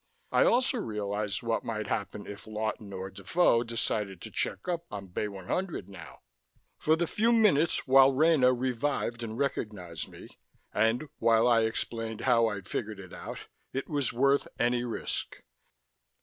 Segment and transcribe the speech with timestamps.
[0.31, 5.05] I also realized what might happen if Lawton or Defoe decided to check up on
[5.09, 6.21] Bay 100 now!
[6.79, 10.39] For the few minutes while Rena revived and recognized me,
[10.73, 13.41] and while I explained how I'd figured it out,
[13.73, 15.35] it was worth any risk.